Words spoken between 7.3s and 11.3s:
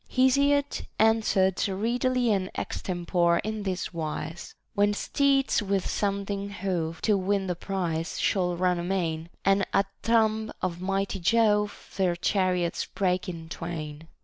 The prize, shall run amain; And at the tomb of mighty